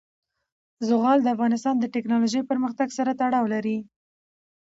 زغال 0.87 1.19
د 1.21 1.27
افغانستان 1.35 1.75
د 1.79 1.85
تکنالوژۍ 1.95 2.41
پرمختګ 2.51 2.87
سره 2.97 3.11
تړاو 3.21 3.45
لري. 3.53 3.77